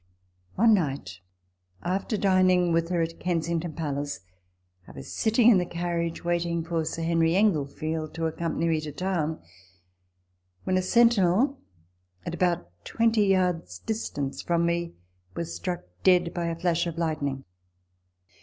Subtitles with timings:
[0.55, 1.19] One night,
[1.83, 5.57] after dining with her at Kensington 204 RECOLLECTIONS OF THE Palace, I was sitting in
[5.59, 9.39] the carriage, waiting for Sir Henry Englefield to accompany me to town,
[10.63, 11.59] when a sentinel,
[12.25, 14.95] at about twenty yards distance from me,
[15.35, 17.45] was struck dead by a flash of lightning.